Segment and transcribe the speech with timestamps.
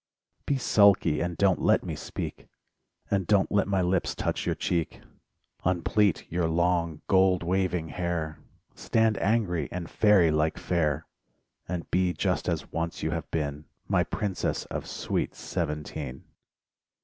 [0.47, 2.47] t Be sulky and don't let me speak,
[3.11, 8.39] And don't let my lips touch your cheek, * Unplait your long gold waving hair,
[8.73, 11.05] Stand angry and fairy like fair,
[11.67, 16.23] And be just as once you have been, My princess of sweet seventeen.